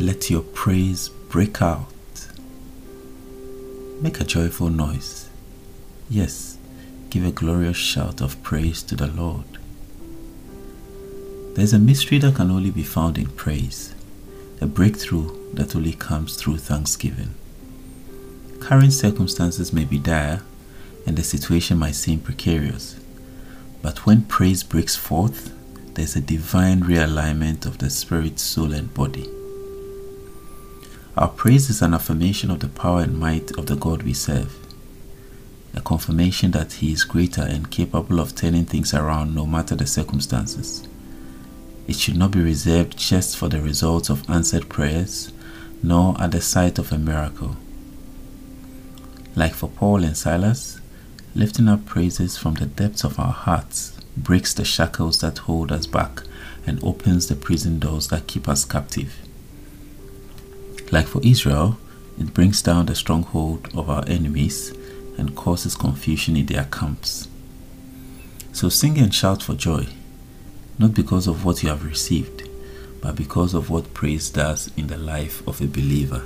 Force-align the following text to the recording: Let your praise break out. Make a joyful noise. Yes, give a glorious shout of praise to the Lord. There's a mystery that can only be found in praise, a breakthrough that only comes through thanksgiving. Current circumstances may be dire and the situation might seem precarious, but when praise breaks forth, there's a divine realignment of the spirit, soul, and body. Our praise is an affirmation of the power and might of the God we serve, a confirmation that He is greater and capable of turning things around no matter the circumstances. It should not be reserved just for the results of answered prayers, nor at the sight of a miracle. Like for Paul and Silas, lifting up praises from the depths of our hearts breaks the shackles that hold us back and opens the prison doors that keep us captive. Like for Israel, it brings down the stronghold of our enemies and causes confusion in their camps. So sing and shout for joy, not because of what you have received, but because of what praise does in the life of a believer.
Let 0.00 0.30
your 0.30 0.42
praise 0.42 1.08
break 1.08 1.62
out. 1.62 1.86
Make 4.00 4.20
a 4.20 4.24
joyful 4.24 4.68
noise. 4.68 5.28
Yes, 6.10 6.58
give 7.10 7.24
a 7.24 7.30
glorious 7.30 7.76
shout 7.76 8.20
of 8.20 8.42
praise 8.42 8.82
to 8.84 8.94
the 8.94 9.06
Lord. 9.06 9.46
There's 11.54 11.72
a 11.72 11.78
mystery 11.78 12.18
that 12.18 12.34
can 12.34 12.50
only 12.50 12.70
be 12.70 12.82
found 12.82 13.16
in 13.16 13.28
praise, 13.28 13.94
a 14.60 14.66
breakthrough 14.66 15.30
that 15.54 15.74
only 15.74 15.94
comes 15.94 16.36
through 16.36 16.58
thanksgiving. 16.58 17.34
Current 18.60 18.92
circumstances 18.92 19.72
may 19.72 19.84
be 19.84 19.98
dire 19.98 20.42
and 21.06 21.16
the 21.16 21.22
situation 21.24 21.78
might 21.78 21.94
seem 21.94 22.20
precarious, 22.20 23.00
but 23.80 24.04
when 24.04 24.24
praise 24.24 24.62
breaks 24.62 24.96
forth, 24.96 25.55
there's 25.96 26.14
a 26.14 26.20
divine 26.20 26.82
realignment 26.82 27.64
of 27.64 27.78
the 27.78 27.88
spirit, 27.88 28.38
soul, 28.38 28.74
and 28.74 28.92
body. 28.92 29.26
Our 31.16 31.28
praise 31.28 31.70
is 31.70 31.80
an 31.80 31.94
affirmation 31.94 32.50
of 32.50 32.60
the 32.60 32.68
power 32.68 33.00
and 33.00 33.18
might 33.18 33.50
of 33.56 33.64
the 33.64 33.76
God 33.76 34.02
we 34.02 34.12
serve, 34.12 34.54
a 35.74 35.80
confirmation 35.80 36.50
that 36.50 36.74
He 36.74 36.92
is 36.92 37.04
greater 37.04 37.40
and 37.40 37.70
capable 37.70 38.20
of 38.20 38.34
turning 38.34 38.66
things 38.66 38.92
around 38.92 39.34
no 39.34 39.46
matter 39.46 39.74
the 39.74 39.86
circumstances. 39.86 40.86
It 41.88 41.96
should 41.96 42.16
not 42.16 42.32
be 42.32 42.42
reserved 42.42 42.98
just 42.98 43.38
for 43.38 43.48
the 43.48 43.62
results 43.62 44.10
of 44.10 44.28
answered 44.28 44.68
prayers, 44.68 45.32
nor 45.82 46.20
at 46.20 46.32
the 46.32 46.42
sight 46.42 46.78
of 46.78 46.92
a 46.92 46.98
miracle. 46.98 47.56
Like 49.34 49.54
for 49.54 49.70
Paul 49.70 50.04
and 50.04 50.16
Silas, 50.16 50.78
lifting 51.34 51.68
up 51.68 51.86
praises 51.86 52.36
from 52.36 52.54
the 52.54 52.66
depths 52.66 53.02
of 53.02 53.18
our 53.18 53.32
hearts 53.32 53.95
breaks 54.16 54.54
the 54.54 54.64
shackles 54.64 55.20
that 55.20 55.38
hold 55.38 55.70
us 55.70 55.86
back 55.86 56.22
and 56.66 56.82
opens 56.82 57.28
the 57.28 57.36
prison 57.36 57.78
doors 57.78 58.08
that 58.08 58.26
keep 58.26 58.48
us 58.48 58.64
captive. 58.64 59.14
Like 60.90 61.06
for 61.06 61.20
Israel, 61.22 61.78
it 62.18 62.32
brings 62.32 62.62
down 62.62 62.86
the 62.86 62.94
stronghold 62.94 63.68
of 63.74 63.90
our 63.90 64.04
enemies 64.06 64.72
and 65.18 65.36
causes 65.36 65.74
confusion 65.74 66.36
in 66.36 66.46
their 66.46 66.64
camps. 66.64 67.28
So 68.52 68.68
sing 68.68 68.98
and 68.98 69.14
shout 69.14 69.42
for 69.42 69.54
joy, 69.54 69.86
not 70.78 70.94
because 70.94 71.26
of 71.26 71.44
what 71.44 71.62
you 71.62 71.68
have 71.68 71.84
received, 71.84 72.48
but 73.02 73.16
because 73.16 73.54
of 73.54 73.68
what 73.70 73.94
praise 73.94 74.30
does 74.30 74.70
in 74.76 74.86
the 74.86 74.96
life 74.96 75.46
of 75.46 75.60
a 75.60 75.66
believer. 75.66 76.22